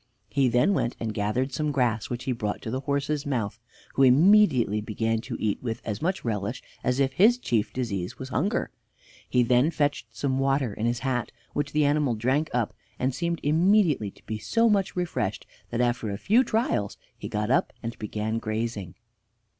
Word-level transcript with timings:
He 0.31 0.49
then 0.49 0.73
went 0.73 0.95
and 0.99 1.13
gathered 1.13 1.53
some 1.53 1.71
grass, 1.71 2.09
which 2.09 2.23
he 2.23 2.31
brought 2.31 2.59
to 2.63 2.71
the 2.71 2.79
horse's 2.79 3.23
mouth, 3.23 3.59
who 3.93 4.01
immediately 4.01 4.81
began 4.81 5.21
to 5.21 5.37
eat 5.39 5.61
with 5.61 5.79
as 5.85 6.01
much 6.01 6.25
relish 6.25 6.63
as 6.83 6.99
if 6.99 7.13
his 7.13 7.37
chief 7.37 7.71
disease 7.71 8.17
was 8.17 8.29
hunger. 8.29 8.71
He 9.29 9.43
then 9.43 9.69
fetched 9.69 10.07
some 10.15 10.39
water 10.39 10.73
in 10.73 10.87
his 10.87 11.01
hat, 11.01 11.31
which 11.53 11.71
the 11.71 11.85
animal 11.85 12.15
drank 12.15 12.49
up, 12.51 12.73
and 12.97 13.13
seemed 13.13 13.41
immediately 13.43 14.09
to 14.09 14.23
be 14.25 14.39
so 14.39 14.67
much 14.71 14.95
refreshed 14.95 15.45
that 15.69 15.81
after 15.81 16.09
a 16.09 16.17
few 16.17 16.43
trials 16.43 16.97
he 17.15 17.29
got 17.29 17.51
up 17.51 17.71
and 17.83 17.95
began 17.99 18.39
grazing. 18.39 18.95